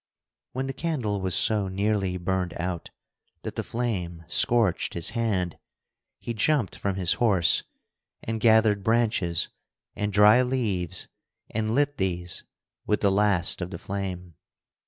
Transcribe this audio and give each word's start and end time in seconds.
When 0.53 0.65
the 0.65 0.73
candle 0.73 1.21
was 1.21 1.35
so 1.35 1.67
nearly 1.67 2.17
burned 2.17 2.55
out 2.59 2.89
that 3.43 3.55
the 3.55 3.61
flame 3.61 4.23
scorched 4.27 4.95
his 4.95 5.11
hand, 5.11 5.59
he 6.19 6.33
jumped 6.33 6.75
from 6.75 6.95
his 6.95 7.13
horse 7.21 7.61
and 8.23 8.39
gathered 8.39 8.81
branches 8.81 9.49
and 9.95 10.11
dry 10.11 10.41
leaves 10.41 11.07
and 11.51 11.75
lit 11.75 11.97
these 11.99 12.43
with 12.87 13.01
the 13.01 13.11
last 13.11 13.61
of 13.61 13.69
the 13.69 13.77
flame. 13.77 14.33